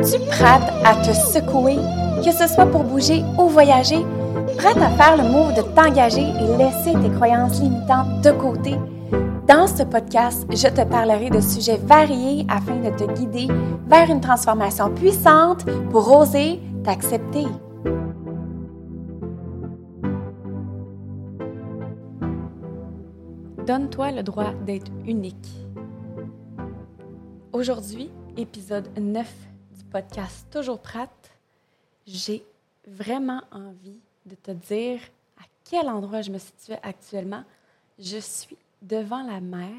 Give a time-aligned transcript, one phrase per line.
[0.00, 1.76] Es-tu prête à te secouer,
[2.24, 4.04] que ce soit pour bouger ou voyager?
[4.56, 8.74] Prête à faire le move de t'engager et laisser tes croyances limitantes de côté?
[9.46, 13.46] Dans ce podcast, je te parlerai de sujets variés afin de te guider
[13.86, 17.46] vers une transformation puissante pour oser t'accepter.
[23.64, 25.68] Donne-toi le droit d'être unique.
[27.52, 29.53] Aujourd'hui, épisode 9 du
[29.94, 31.30] podcast Toujours prête,
[32.04, 32.44] j'ai
[32.84, 34.98] vraiment envie de te dire
[35.38, 37.44] à quel endroit je me situe actuellement.
[38.00, 39.70] Je suis devant la mer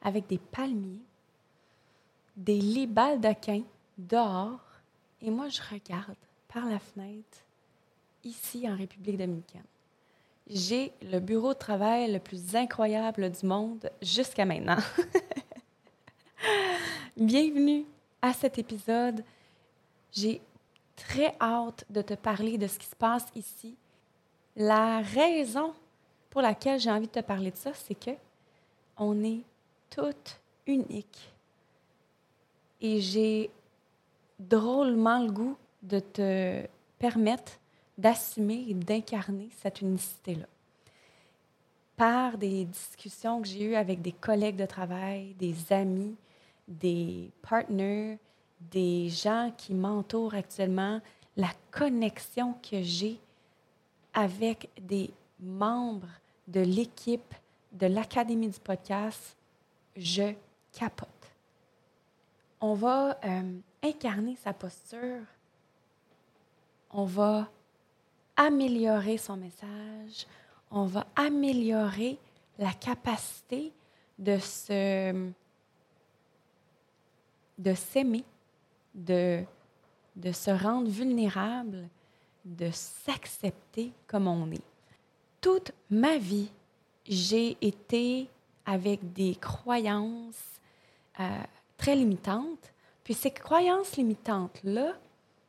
[0.00, 1.02] avec des palmiers,
[2.36, 3.64] des lits baldaquins
[3.98, 4.64] dehors
[5.20, 6.14] et moi je regarde
[6.46, 7.38] par la fenêtre
[8.22, 9.64] ici en République dominicaine.
[10.48, 14.78] J'ai le bureau de travail le plus incroyable du monde jusqu'à maintenant.
[17.16, 17.86] Bienvenue
[18.26, 19.24] à cet épisode.
[20.12, 20.40] J'ai
[20.96, 23.76] très hâte de te parler de ce qui se passe ici.
[24.56, 25.72] La raison
[26.30, 28.10] pour laquelle j'ai envie de te parler de ça, c'est que
[28.98, 29.42] on est
[29.90, 31.32] toutes uniques.
[32.80, 33.50] Et j'ai
[34.38, 36.66] drôlement le goût de te
[36.98, 37.52] permettre
[37.96, 40.46] d'assumer et d'incarner cette unicité-là.
[41.96, 46.14] Par des discussions que j'ai eues avec des collègues de travail, des amis,
[46.66, 48.18] des partenaires,
[48.60, 51.00] des gens qui m'entourent actuellement,
[51.36, 53.20] la connexion que j'ai
[54.14, 56.08] avec des membres
[56.48, 57.34] de l'équipe
[57.72, 59.36] de l'Académie du podcast,
[59.96, 60.32] je
[60.72, 61.08] capote.
[62.60, 65.22] On va euh, incarner sa posture,
[66.90, 67.50] on va
[68.36, 70.26] améliorer son message,
[70.70, 72.18] on va améliorer
[72.58, 73.72] la capacité
[74.18, 75.30] de se
[77.58, 78.24] de s'aimer,
[78.94, 79.42] de,
[80.16, 81.88] de se rendre vulnérable,
[82.44, 84.62] de s'accepter comme on est.
[85.40, 86.50] Toute ma vie,
[87.06, 88.28] j'ai été
[88.64, 90.60] avec des croyances
[91.20, 91.24] euh,
[91.76, 92.72] très limitantes.
[93.04, 94.94] Puis ces croyances limitantes-là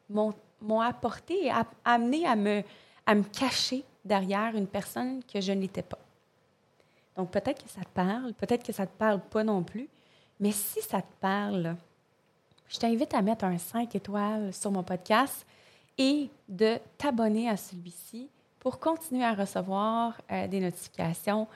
[0.09, 1.51] m'ont apporté et
[1.83, 2.63] amené à me,
[3.05, 5.99] à me cacher derrière une personne que je n'étais pas.
[7.15, 9.89] Donc peut-être que ça te parle, peut-être que ça ne te parle pas non plus,
[10.39, 11.75] mais si ça te parle,
[12.69, 15.45] je t'invite à mettre un 5 étoiles sur mon podcast
[15.97, 18.29] et de t'abonner à celui-ci
[18.59, 21.47] pour continuer à recevoir euh, des notifications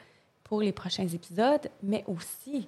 [0.43, 2.67] pour les prochains épisodes, mais aussi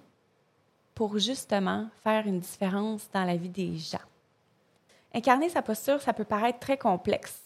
[0.93, 3.97] pour justement faire une différence dans la vie des gens.
[5.13, 7.39] Incarner sa posture, ça peut paraître très complexe.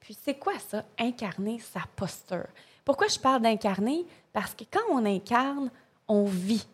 [0.00, 2.46] Puis c'est quoi ça, incarner sa posture?
[2.84, 4.06] Pourquoi je parle d'incarner?
[4.32, 5.70] Parce que quand on incarne,
[6.06, 6.66] on vit,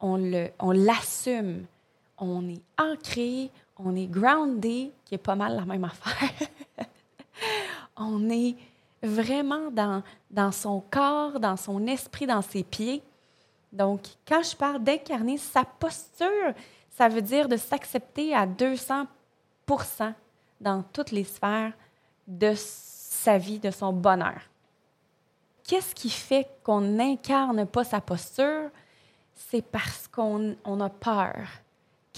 [0.00, 1.64] on l'assume,
[2.18, 6.48] on est ancré, on est groundé, qui est pas mal la même affaire.
[7.96, 8.56] on est
[9.02, 13.02] vraiment dans, dans son corps, dans son esprit, dans ses pieds.
[13.72, 16.54] Donc, quand je parle d'incarner sa posture,
[16.90, 19.06] ça veut dire de s'accepter à 200%
[20.60, 21.72] dans toutes les sphères
[22.26, 24.40] de sa vie, de son bonheur.
[25.64, 28.70] Qu'est-ce qui fait qu'on n'incarne pas sa posture?
[29.34, 31.36] C'est parce qu'on a peur.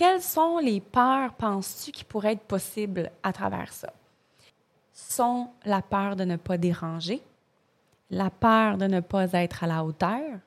[0.00, 3.93] Quelles sont les peurs, penses-tu, qui pourraient être possibles à travers ça?
[4.94, 7.21] Sont la peur de ne pas déranger,
[8.09, 10.38] la peur de ne pas être à la hauteur,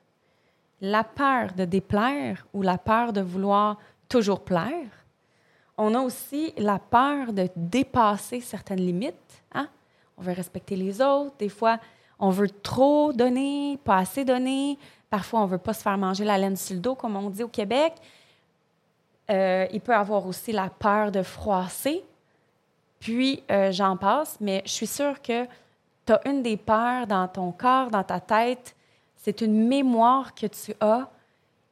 [0.80, 3.78] la peur de déplaire ou la peur de vouloir
[4.08, 4.90] toujours plaire?
[5.78, 9.44] On a aussi la peur de dépasser certaines limites.
[9.52, 9.68] Hein?
[10.18, 11.36] On veut respecter les autres.
[11.38, 11.78] Des fois,
[12.18, 14.76] on veut trop donner, pas assez donner.
[15.08, 17.30] Parfois, on ne veut pas se faire manger la laine sur le dos, comme on
[17.30, 17.92] dit au Québec.
[19.30, 22.04] Euh, il peut avoir aussi la peur de froisser.
[23.00, 25.44] Puis, euh, j'en passe, mais je suis sûre que
[26.06, 28.74] tu as une des peurs dans ton corps, dans ta tête.
[29.16, 31.08] C'est une mémoire que tu as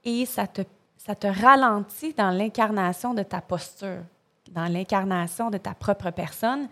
[0.04, 0.62] et ça te,
[0.96, 4.02] ça te ralentit dans l'incarnation de ta posture,
[4.50, 6.68] dans l'incarnation de ta propre personne.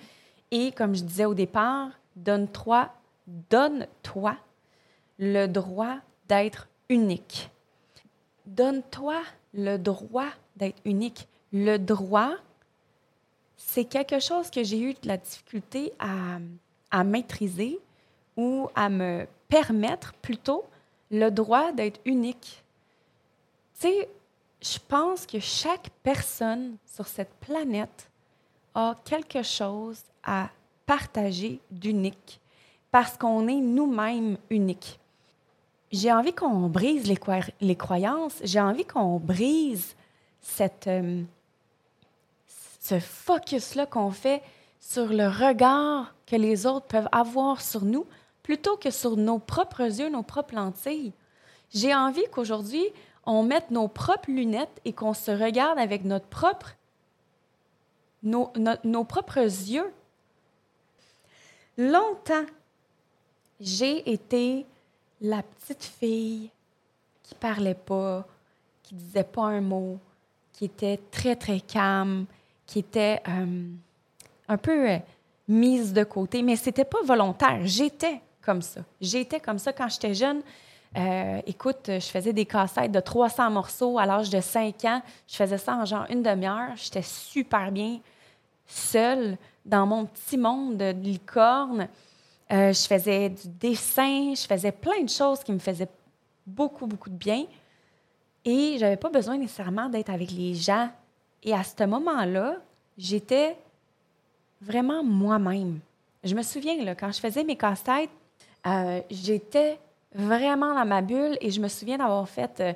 [0.51, 2.91] Et comme je disais au départ, donne-toi
[3.51, 4.37] donne-toi
[5.19, 5.97] le droit
[6.29, 7.51] d'être unique.
[8.47, 9.17] Donne-toi
[9.55, 10.29] le droit
[10.61, 11.27] d'être unique.
[11.53, 12.35] Le droit,
[13.57, 16.39] c'est quelque chose que j'ai eu de la difficulté à,
[16.91, 17.79] à maîtriser
[18.37, 20.65] ou à me permettre plutôt
[21.11, 22.63] le droit d'être unique.
[23.81, 24.09] Tu sais,
[24.63, 28.11] je pense que chaque personne sur cette planète
[28.75, 30.49] a quelque chose à
[30.87, 32.41] partager d'unique
[32.91, 34.99] parce qu'on est nous-mêmes uniques.
[35.93, 37.19] J'ai envie qu'on brise les,
[37.61, 39.97] les croyances, j'ai envie qu'on brise
[40.43, 41.23] cette, euh,
[42.81, 44.43] ce focus-là qu'on fait
[44.81, 48.07] sur le regard que les autres peuvent avoir sur nous
[48.43, 51.13] plutôt que sur nos propres yeux, nos propres lentilles.
[51.73, 52.85] J'ai envie qu'aujourd'hui,
[53.25, 56.75] on mette nos propres lunettes et qu'on se regarde avec notre propre,
[58.23, 58.53] nos,
[58.83, 59.93] nos propres yeux.
[61.77, 62.47] Longtemps,
[63.61, 64.67] j'ai été
[65.21, 66.51] la petite fille
[67.23, 68.27] qui parlait pas,
[68.83, 69.99] qui disait pas un mot,
[70.61, 72.27] qui était très, très calme,
[72.67, 73.67] qui était euh,
[74.47, 74.99] un peu euh,
[75.49, 77.61] mise de côté, mais c'était pas volontaire.
[77.63, 78.83] J'étais comme ça.
[79.01, 80.43] J'étais comme ça quand j'étais jeune.
[80.99, 85.01] Euh, écoute, je faisais des cassettes de 300 morceaux à l'âge de 5 ans.
[85.27, 86.77] Je faisais ça en genre une demi-heure.
[86.77, 87.99] J'étais super bien
[88.67, 91.89] seule dans mon petit monde de licorne.
[92.51, 95.89] Je faisais du dessin, je faisais plein de choses qui me faisaient
[96.47, 97.47] beaucoup, beaucoup de bien.
[98.45, 100.91] Et je n'avais pas besoin nécessairement d'être avec les gens.
[101.43, 102.57] Et à ce moment-là,
[102.97, 103.57] j'étais
[104.61, 105.81] vraiment moi-même.
[106.23, 108.11] Je me souviens, quand je faisais mes casse-têtes,
[108.67, 109.79] euh, j'étais
[110.15, 112.73] vraiment dans ma bulle et je me souviens d'avoir fait euh,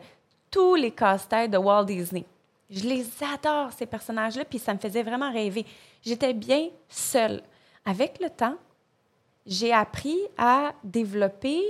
[0.51, 2.25] tous les casse-têtes de Walt Disney.
[2.71, 5.67] Je les adore, ces personnages-là, puis ça me faisait vraiment rêver.
[6.03, 7.43] J'étais bien seule.
[7.85, 8.57] Avec le temps,
[9.47, 11.61] j'ai appris à développer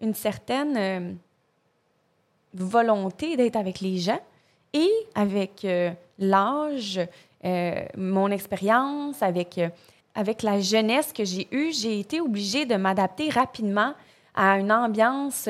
[0.00, 1.12] une certaine euh,
[2.54, 4.20] volonté d'être avec les gens
[4.72, 7.00] et avec euh, l'âge,
[7.44, 9.60] euh, mon expérience, avec,
[10.14, 13.94] avec la jeunesse que j'ai eue, j'ai été obligée de m'adapter rapidement
[14.34, 15.48] à une ambiance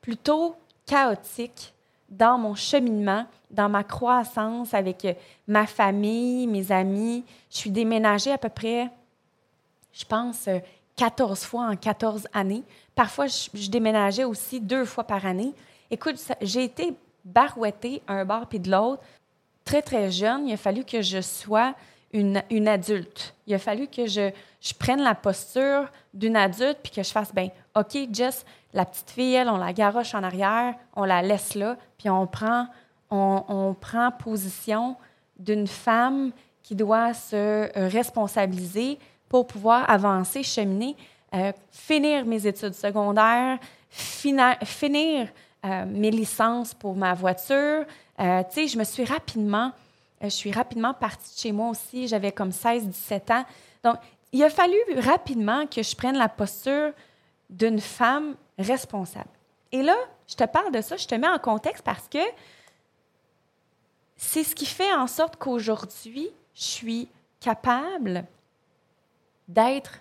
[0.00, 0.56] plutôt
[0.86, 1.74] chaotique
[2.08, 5.06] dans mon cheminement, dans ma croissance avec
[5.46, 7.24] ma famille, mes amis.
[7.50, 8.88] Je suis déménagée à peu près
[9.96, 10.48] je pense,
[10.96, 12.64] 14 euh, fois en 14 années.
[12.94, 15.52] Parfois, je, déménageais aussi deux fois par année.
[15.90, 16.94] Écoute, j'ai été
[17.24, 19.02] barouettée un bar puis de l'autre.
[19.64, 21.74] Très, très jeune, il a fallu que je sois
[22.12, 23.34] une, une adulte.
[23.46, 27.34] Il a fallu que je, je prenne la posture d'une adulte puis que je fasse,
[27.34, 31.54] ben OK, Jess, la petite fille, elle, on la garoche en arrière, on la laisse
[31.54, 32.68] là, puis on prend,
[33.10, 34.96] on, on prend position
[35.38, 36.32] d'une femme
[36.62, 38.98] qui doit se euh, responsabiliser,
[39.28, 40.96] pour pouvoir avancer, cheminer,
[41.34, 43.58] euh, finir mes études secondaires,
[43.90, 45.28] finir
[45.64, 47.84] euh, mes licences pour ma voiture.
[48.20, 49.72] Euh, tu sais, je me suis rapidement,
[50.22, 52.08] je suis rapidement partie de chez moi aussi.
[52.08, 53.44] J'avais comme 16-17 ans.
[53.82, 53.96] Donc,
[54.32, 56.92] il a fallu rapidement que je prenne la posture
[57.50, 59.30] d'une femme responsable.
[59.72, 59.96] Et là,
[60.28, 62.18] je te parle de ça, je te mets en contexte parce que
[64.16, 67.08] c'est ce qui fait en sorte qu'aujourd'hui, je suis
[67.40, 68.24] capable
[69.48, 70.00] d'être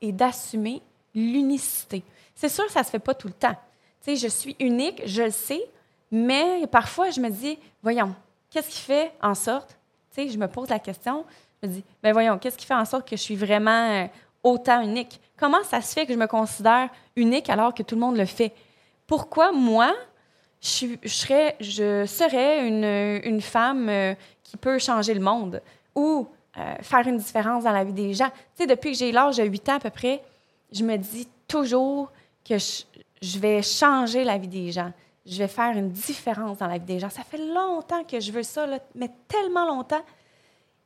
[0.00, 0.82] et d'assumer
[1.14, 2.02] l'unicité.
[2.34, 3.56] C'est sûr, ça ne se fait pas tout le temps.
[4.04, 5.62] Tu je suis unique, je le sais,
[6.10, 8.14] mais parfois, je me dis, voyons,
[8.50, 9.76] qu'est-ce qui fait en sorte,
[10.14, 11.24] tu je me pose la question,
[11.62, 14.06] je me dis, ben voyons, qu'est-ce qui fait en sorte que je suis vraiment euh,
[14.42, 15.20] autant unique?
[15.36, 18.26] Comment ça se fait que je me considère unique alors que tout le monde le
[18.26, 18.52] fait?
[19.06, 19.94] Pourquoi moi,
[20.60, 22.84] je, serais, je serais une,
[23.24, 25.60] une femme euh, qui peut changer le monde?
[25.94, 26.28] Ou
[26.58, 28.30] euh, faire une différence dans la vie des gens.
[28.30, 30.22] Tu sais, depuis que j'ai l'âge de 8 ans à peu près,
[30.72, 32.10] je me dis toujours
[32.44, 34.92] que je, vais changer la vie des gens.
[35.24, 37.10] Je vais faire une différence dans la vie des gens.
[37.10, 40.02] Ça fait longtemps que je veux ça, mais tellement longtemps.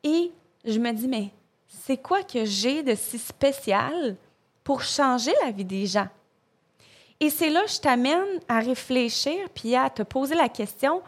[0.05, 0.31] Et
[0.65, 1.31] je me dis, mais
[1.67, 4.17] c'est quoi que j'ai de si spécial
[4.63, 6.09] pour changer la vie des gens?
[7.19, 11.03] Et c'est là que je t'amène à réfléchir puis à te poser la question,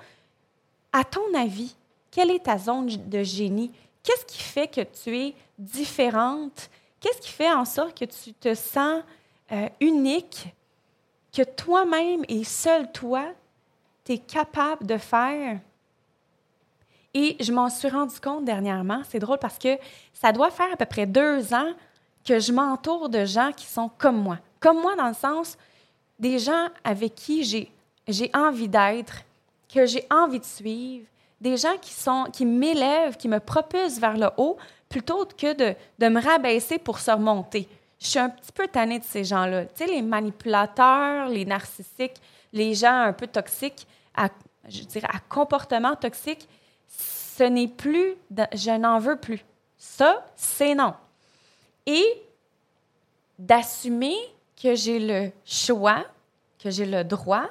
[0.93, 1.75] à ton avis,
[2.11, 3.73] quelle est ta zone de génie?
[4.05, 6.71] Qu'est-ce qui fait que tu es différente?
[7.01, 9.03] Qu'est-ce qui fait en sorte que tu te sens
[9.51, 10.55] euh, unique,
[11.33, 13.25] que toi-même et seul toi,
[14.05, 15.59] tu es capable de faire?
[17.15, 19.79] Et je m'en suis rendu compte dernièrement, c'est drôle parce que
[20.13, 21.73] ça doit faire à peu près deux ans
[22.25, 24.39] que je m'entoure de gens qui sont comme moi.
[24.61, 25.57] Comme moi dans le sens
[26.19, 27.71] des gens avec qui j'ai,
[28.07, 29.23] j'ai envie d'être,
[29.73, 31.07] que j'ai envie de suivre,
[31.41, 34.57] des gens qui, sont, qui m'élèvent, qui me propulsent vers le haut,
[34.89, 37.69] plutôt que de, de me rabaisser pour se remonter.
[37.99, 39.67] Je suis un petit peu tannée de ces gens-là.
[39.67, 42.21] Tu sais, les manipulateurs, les narcissiques,
[42.53, 44.29] les gens un peu toxiques, à,
[44.69, 46.49] je dirais à comportement toxique,
[46.87, 48.15] ce n'est plus,
[48.53, 49.45] je n'en veux plus.
[49.77, 50.95] Ça, c'est non.
[51.87, 52.05] Et
[53.39, 54.17] d'assumer
[54.63, 56.05] que j'ai le choix,
[56.63, 57.51] que j'ai le droit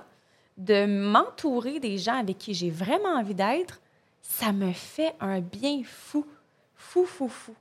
[0.58, 3.82] de m'entourer des gens avec qui j'ai vraiment envie d'être,
[4.22, 6.26] ça me fait un bien fou,
[6.76, 7.54] fou, fou, fou.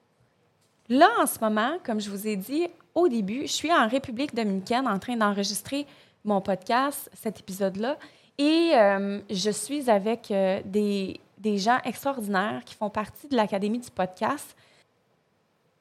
[0.88, 4.34] Là, en ce moment, comme je vous ai dit au début, je suis en République
[4.34, 5.86] dominicaine en train d'enregistrer
[6.24, 7.96] mon podcast, cet épisode-là,
[8.38, 13.80] et euh, je suis avec euh, des, des gens extraordinaires qui font partie de l'Académie
[13.80, 14.56] du podcast,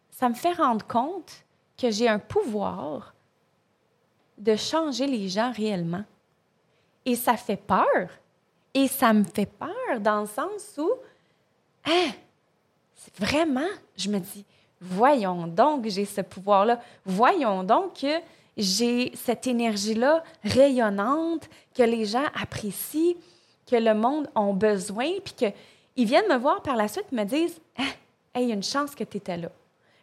[0.10, 1.44] ça me fait rendre compte
[1.78, 3.14] que j'ai un pouvoir
[4.38, 6.04] de changer les gens réellement.
[7.06, 8.10] Et ça fait peur.
[8.74, 10.90] Et ça me fait peur dans le sens où,
[11.86, 12.12] hein,
[13.18, 13.68] vraiment,
[13.98, 14.46] je me dis,
[14.80, 16.80] voyons donc, j'ai ce pouvoir-là.
[17.06, 18.20] Voyons donc que
[18.56, 23.16] j'ai cette énergie-là rayonnante, que les gens apprécient,
[23.70, 27.60] que le monde a besoin, puis qu'ils viennent me voir par la suite me disent
[27.78, 27.88] hein,
[28.34, 29.50] Hey, une chance que tu étais là.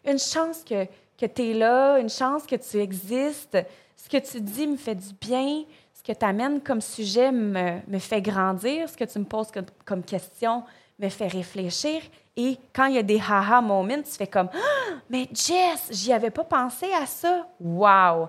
[0.05, 0.85] Une chance que,
[1.19, 3.59] que tu es là, une chance que tu existes.
[3.97, 5.65] Ce que tu dis me fait du bien.
[5.99, 8.89] Ce que tu amènes comme sujet me, fait grandir.
[8.89, 9.49] Ce que tu me poses
[9.85, 10.63] comme, question
[10.97, 12.03] me fait réfléchir.
[12.37, 16.13] Et quand il y a des haha moments, tu fais comme ah, Mais Jess, j'y
[16.13, 17.49] avais pas pensé à ça.
[17.61, 18.29] Wow!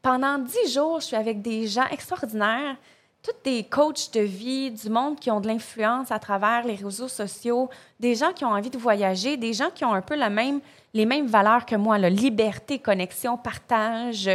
[0.00, 2.76] Pendant dix jours, je suis avec des gens extraordinaires,
[3.22, 7.08] tous des coachs de vie, du monde qui ont de l'influence à travers les réseaux
[7.08, 7.68] sociaux,
[8.00, 11.26] des gens qui ont envie de voyager, des gens qui ont un peu les mêmes
[11.26, 14.30] valeurs que moi, la liberté, connexion, partage,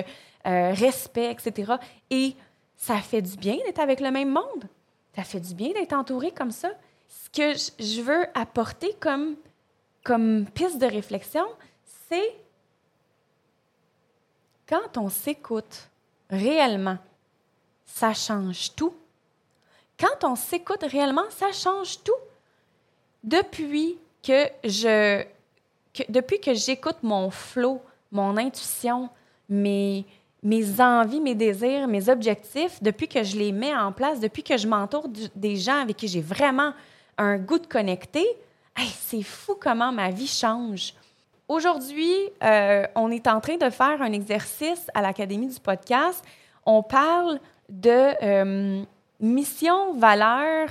[0.45, 1.73] euh, respect, etc.
[2.09, 2.35] Et
[2.81, 4.67] ça fait du bien d'être avec le même monde.
[5.15, 6.71] Ça fait du bien d'être entouré comme ça.
[7.07, 9.35] Ce que je veux apporter comme,
[10.03, 11.45] comme piste de réflexion,
[12.09, 12.35] c'est
[14.67, 15.89] quand on s'écoute
[16.31, 16.97] réellement,
[17.85, 18.95] ça change tout.
[19.99, 22.11] Quand on s'écoute réellement, ça change tout.
[23.23, 25.23] Depuis que je
[26.09, 27.79] depuis que j'écoute mon flot,
[28.11, 29.09] mon intuition,
[29.49, 30.05] mes,
[30.43, 34.57] mes envies, mes désirs, mes objectifs, depuis que je les mets en place, depuis que
[34.57, 36.73] je m'entoure des gens avec qui j'ai vraiment
[37.17, 38.25] un goût de connecter,
[38.89, 40.93] c'est fou comment ma vie change.
[41.47, 46.23] Aujourd'hui, euh, on est en train de faire un exercice à l'Académie du podcast.
[46.65, 48.83] On parle de euh,
[49.19, 50.69] mission, valeur,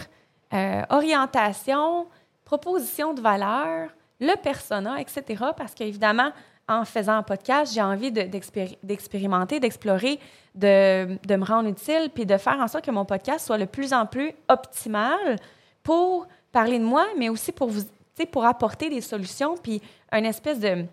[0.54, 2.06] euh, orientation,
[2.44, 5.44] proposition de valeur, le persona, etc.
[5.56, 6.32] Parce qu'évidemment,
[6.70, 10.20] en faisant un podcast, j'ai envie d'expérimenter, d'explorer,
[10.54, 13.92] de, me rendre utile, puis de faire en sorte que mon podcast soit le plus
[13.92, 15.36] en plus optimal
[15.82, 17.82] pour parler de moi, mais aussi pour vous
[18.32, 19.80] pour apporter des solutions, puis
[20.12, 20.84] un espèce de,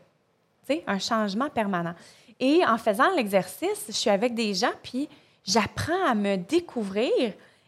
[0.88, 1.94] un changement permanent.
[2.40, 5.10] Et en faisant l'exercice, je suis avec des gens, puis
[5.44, 7.12] j'apprends à me découvrir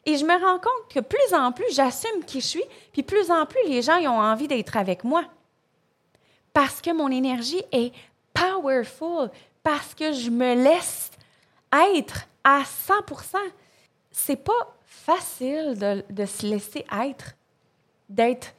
[0.05, 2.63] et je me rends compte que plus en plus, j'assume qui je suis,
[2.93, 5.23] puis plus en plus, les gens ont envie d'être avec moi.
[6.61, 7.93] Parce que mon énergie est
[8.33, 9.29] powerful,
[9.63, 11.09] parce que je me laisse
[11.95, 13.37] être à 100%
[14.11, 17.33] C'est pas facile de, se laisser être,
[18.09, 18.53] d'être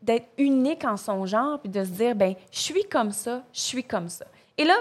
[0.00, 3.60] d'être unique en son genre, puis de se dire, ben je suis comme ça, je
[3.60, 4.26] suis comme ça.
[4.56, 4.76] Et là,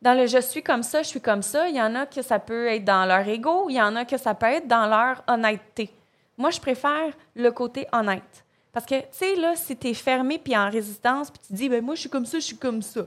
[0.00, 2.22] dans le je suis comme ça, je suis comme ça, il y en a que
[2.22, 4.86] ça peut être dans leur ego, il y en a que ça peut être dans
[4.86, 5.90] leur honnêteté.
[6.38, 8.46] Moi, je préfère le côté honnête.
[8.78, 11.68] Parce que, tu sais, là, si tu es fermé puis en résistance, puis tu dis,
[11.68, 13.00] ben moi, je suis comme ça, je suis comme ça,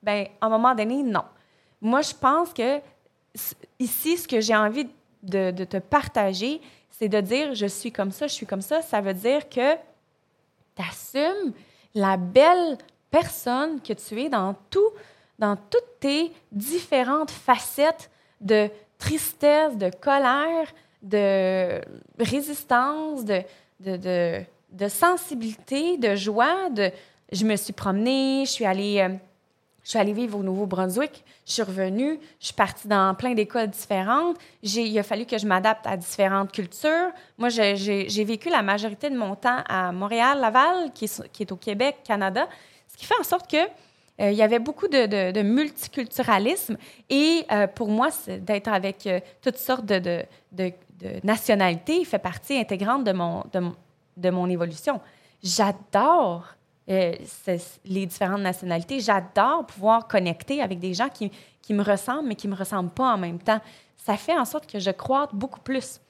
[0.00, 1.24] ben à un moment donné, non.
[1.80, 2.78] Moi, je pense que
[3.80, 4.86] ici, ce que j'ai envie
[5.24, 8.80] de, te partager, c'est de dire, je suis comme ça, je suis comme ça.
[8.80, 9.74] Ça veut dire que
[10.78, 11.52] assumes
[11.96, 12.78] la belle
[13.10, 14.90] personne que tu es dans, tout,
[15.40, 18.08] dans toutes tes différentes facettes
[18.40, 20.72] de tristesse, de colère,
[21.02, 21.80] de
[22.20, 23.42] résistance, de,
[23.80, 24.44] de,
[24.88, 26.70] sensibilité, de joie.
[26.70, 26.90] De,
[27.32, 29.16] je me suis promenée, je suis allée euh,
[29.88, 33.68] je suis allée vivre au Nouveau-Brunswick, je suis revenue, je suis partie dans plein d'écoles
[33.68, 34.36] différentes.
[34.62, 37.10] Il a fallu que je m'adapte à différentes cultures.
[37.38, 42.00] Moi, j'ai vécu la majorité de mon temps à Montréal, Laval, qui est, au Québec,
[42.04, 42.46] Canada,
[42.86, 43.56] ce qui fait en sorte que
[44.20, 46.76] euh, il y avait beaucoup de, de, multiculturalisme.
[47.08, 49.08] Et euh, pour moi, d'être avec
[49.40, 50.22] toutes sortes de,
[50.52, 50.72] de,
[51.24, 53.74] nationalités fait partie intégrante de de mon
[54.50, 55.00] évolution.
[55.42, 56.44] J'adore
[56.88, 57.14] euh,
[57.84, 59.00] les différentes nationalités.
[59.00, 62.90] J'adore pouvoir connecter avec des gens qui, qui me ressemblent, mais qui ne me ressemblent
[62.90, 63.60] pas en même temps.
[63.96, 66.00] Ça fait en sorte que je crois beaucoup plus.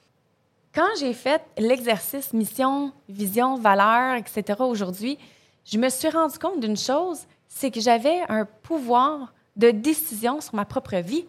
[0.73, 4.61] Quand j'ai fait l'exercice mission, vision, valeur, etc.
[4.61, 5.17] aujourd'hui,
[5.65, 10.55] je me suis rendu compte d'une chose, c'est que j'avais un pouvoir de décision sur
[10.55, 11.25] ma propre vie.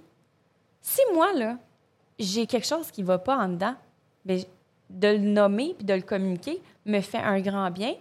[0.80, 1.56] Si moi, là,
[2.18, 3.74] j'ai quelque chose qui ne va pas en dedans,
[4.24, 4.38] bien,
[4.90, 7.94] de le nommer puis de le communiquer me fait un grand bien,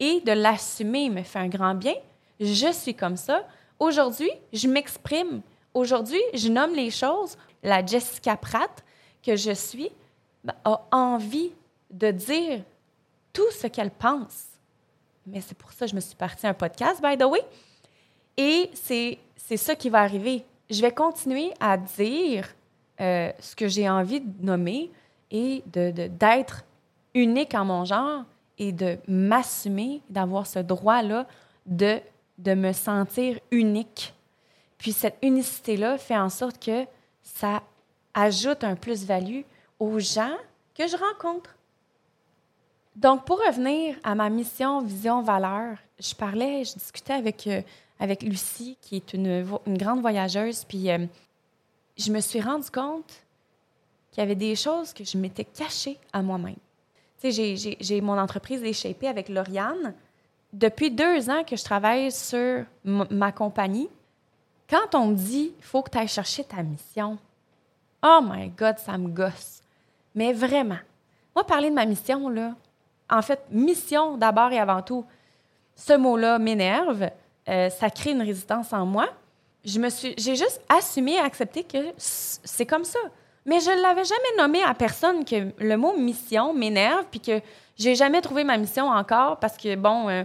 [0.00, 1.94] et de l'assumer me fait un grand bien.
[2.40, 3.46] Je suis comme ça.
[3.78, 5.40] Aujourd'hui, je m'exprime.
[5.72, 7.36] Aujourd'hui, je nomme les choses.
[7.62, 8.84] La Jessica Pratt
[9.22, 9.90] que je suis
[10.64, 11.52] a envie
[11.90, 12.60] de dire
[13.32, 14.46] tout ce qu'elle pense.
[15.26, 17.40] Mais c'est pour ça que je me suis partie un podcast, by the way.
[18.36, 20.44] Et c'est, c'est ça qui va arriver.
[20.68, 22.48] Je vais continuer à dire
[23.00, 24.90] euh, ce que j'ai envie de nommer
[25.34, 26.64] et de, d'être
[27.12, 28.22] unique en mon genre
[28.56, 31.26] et de m'assumer, d'avoir ce droit-là
[31.66, 31.98] de,
[32.38, 34.14] de me sentir unique.
[34.78, 36.86] Puis cette unicité-là fait en sorte que
[37.22, 37.62] ça
[38.14, 39.40] ajoute un plus-value
[39.80, 40.36] aux gens
[40.72, 41.56] que je rencontre.
[42.94, 47.60] Donc, pour revenir à ma mission, vision, valeur, je parlais, je discutais avec, euh,
[47.98, 51.06] avec Lucie, qui est une, une grande voyageuse, puis euh,
[51.96, 53.23] je me suis rendu compte
[54.14, 56.56] qu'il y avait des choses que je m'étais cachées à moi-même.
[57.20, 59.92] Tu sais, j'ai mon entreprise d'échappée avec Lauriane.
[60.52, 63.88] Depuis deux ans que je travaille sur ma compagnie,
[64.70, 67.18] quand on me dit faut que tu ailles chercher ta mission,
[68.04, 69.60] oh my God, ça me gosse.
[70.14, 70.78] Mais vraiment,
[71.34, 72.54] moi, parler de ma mission, là,
[73.10, 75.04] en fait, mission d'abord et avant tout,
[75.74, 77.10] ce mot-là m'énerve,
[77.48, 79.08] euh, ça crée une résistance en moi.
[79.64, 83.00] J'ai juste assumé et accepté que c'est comme ça.
[83.46, 87.40] Mais je ne l'avais jamais nommé à personne que le mot mission m'énerve, puis que
[87.76, 90.24] j'ai jamais trouvé ma mission encore parce que, bon, euh,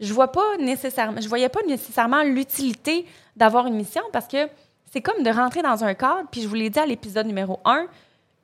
[0.00, 3.06] je vois pas nécessairement, je voyais pas nécessairement l'utilité
[3.36, 4.48] d'avoir une mission parce que
[4.90, 7.60] c'est comme de rentrer dans un cadre, puis je vous l'ai dit à l'épisode numéro
[7.64, 7.86] 1,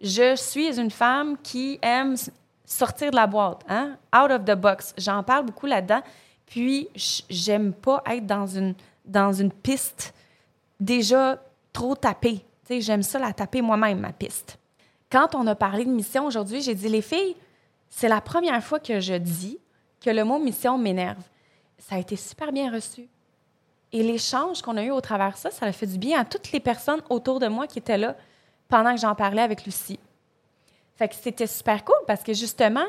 [0.00, 2.16] je suis une femme qui aime
[2.64, 3.97] sortir de la boîte, hein?
[4.14, 4.95] out of the box.
[4.99, 6.02] J'en parle beaucoup là-dedans.
[6.47, 6.88] Puis,
[7.28, 10.14] j'aime pas être dans une, dans une piste
[10.78, 12.45] déjà trop tapée.
[12.68, 14.59] J'aime ça la taper moi-même, ma piste.
[15.11, 17.37] Quand on a parlé de mission aujourd'hui, j'ai dit, les filles,
[17.90, 19.59] c'est la première fois que je dis
[20.00, 21.23] que le mot mission m'énerve.
[21.78, 23.09] Ça a été super bien reçu.
[23.92, 26.25] Et l'échange qu'on a eu au travers de ça, ça a fait du bien à
[26.25, 28.16] toutes les personnes autour de moi qui étaient là
[28.68, 30.00] pendant que j'en parlais avec Lucie.
[30.97, 32.87] Fait que c'était super cool parce que justement,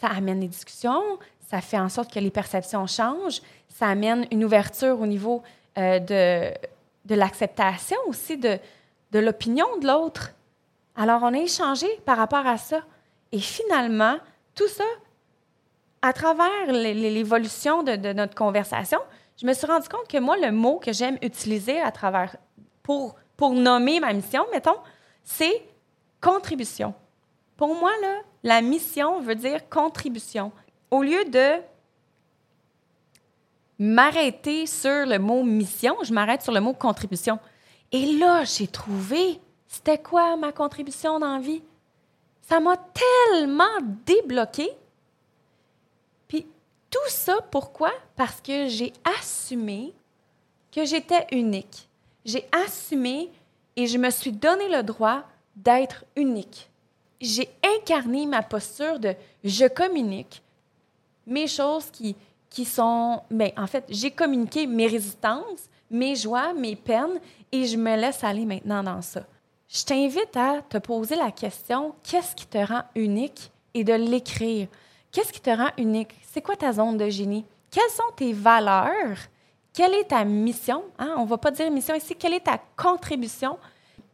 [0.00, 1.18] ça amène des discussions,
[1.48, 5.42] ça fait en sorte que les perceptions changent, ça amène une ouverture au niveau
[5.76, 6.52] euh, de,
[7.04, 8.58] de l'acceptation aussi de,
[9.12, 10.30] de l'opinion de l'autre.
[10.96, 12.82] Alors, on a échangé par rapport à ça.
[13.32, 14.16] Et finalement,
[14.54, 14.84] tout ça,
[16.02, 18.98] à travers l'évolution de, notre conversation,
[19.40, 22.36] je me suis rendu compte que moi, le mot que j'aime utiliser à travers,
[22.82, 24.78] pour, pour nommer ma mission, mettons,
[25.22, 25.62] c'est
[26.20, 26.94] contribution.
[27.56, 30.52] Pour moi, là, la mission veut dire contribution.
[30.90, 31.62] Au lieu de
[33.78, 37.38] m'arrêter sur le mot mission, je m'arrête sur le mot contribution.
[37.92, 41.62] Et là, j'ai trouvé, c'était quoi ma contribution dans la vie?
[42.42, 43.64] Ça m'a tellement
[44.06, 44.70] débloqué.
[46.28, 46.46] Puis
[46.90, 47.92] tout ça, pourquoi?
[48.16, 49.94] Parce que j'ai assumé
[50.72, 51.88] que j'étais unique.
[52.24, 53.30] J'ai assumé
[53.76, 55.24] et je me suis donné le droit
[55.56, 56.68] d'être unique
[57.20, 60.42] j'ai incarné ma posture de je communique
[61.26, 62.16] mes choses qui,
[62.48, 63.22] qui sont.
[63.30, 67.20] Bien, en fait, j'ai communiqué mes résistances, mes joies, mes peines,
[67.52, 69.22] et je me laisse aller maintenant dans ça.
[69.68, 74.68] Je t'invite à te poser la question qu'est-ce qui te rend unique et de l'écrire.
[75.12, 76.14] Qu'est-ce qui te rend unique?
[76.22, 77.44] C'est quoi ta zone de génie?
[77.70, 79.18] Quelles sont tes valeurs?
[79.72, 80.84] Quelle est ta mission?
[80.98, 81.14] Hein?
[81.18, 82.16] On ne va pas dire mission ici.
[82.16, 83.58] Quelle est ta contribution?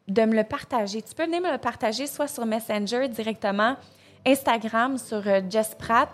[0.09, 1.03] de me le partager?
[1.03, 3.77] Tu peux venir me le partager soit sur Messenger directement,
[4.27, 6.09] Instagram sur euh, Jess Pratt.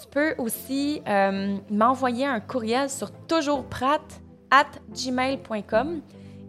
[0.00, 4.00] Tu peux aussi euh, m'envoyer un courriel sur toujoursprat
[4.50, 6.00] at gmail.com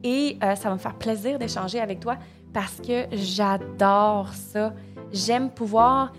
[0.03, 2.17] et euh, ça va me faire plaisir d'échanger avec toi
[2.53, 4.73] parce que j'adore ça.
[5.11, 6.11] J'aime pouvoir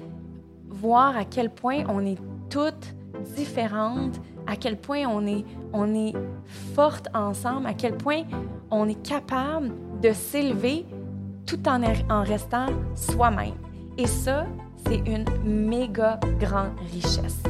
[0.69, 2.19] voir à quel point on est
[2.49, 2.95] toutes
[3.35, 6.15] différentes, à quel point on est, on est
[6.75, 8.23] fortes ensemble, à quel point
[8.71, 10.87] on est capable de s'élever
[11.47, 13.55] tout en, en restant soi-même.
[13.99, 14.47] Et ça,
[14.87, 17.43] c'est une méga grande richesse.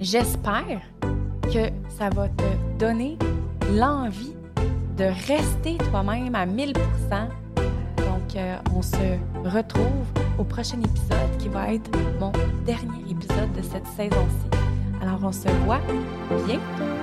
[0.00, 0.80] J'espère
[1.44, 3.18] que ça va te donner
[3.76, 4.34] l'envie
[4.96, 6.74] de rester toi-même à 1000%
[7.96, 10.06] Donc, euh, on se retrouve
[10.38, 12.32] au prochain épisode qui va être mon
[12.66, 14.58] dernier épisode de cette saison-ci.
[15.00, 15.80] Alors, on se voit
[16.46, 17.01] bientôt.